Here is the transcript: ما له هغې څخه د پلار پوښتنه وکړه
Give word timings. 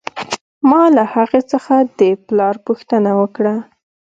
ما 0.69 0.83
له 0.95 1.03
هغې 1.13 1.41
څخه 1.51 1.75
د 1.99 2.01
پلار 2.25 2.55
پوښتنه 2.67 3.11
وکړه 3.21 3.55